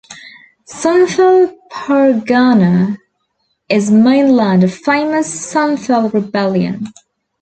[0.67, 2.97] Santhal Pargana
[3.69, 6.87] is main land of famous Santhal rebellion.